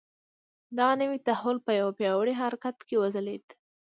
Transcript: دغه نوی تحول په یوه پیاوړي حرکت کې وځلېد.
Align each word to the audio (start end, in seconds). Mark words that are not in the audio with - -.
دغه 0.77 0.93
نوی 1.01 1.19
تحول 1.27 1.57
په 1.65 1.71
یوه 1.79 1.93
پیاوړي 1.99 2.33
حرکت 2.41 2.77
کې 2.87 2.95
وځلېد. 3.01 3.45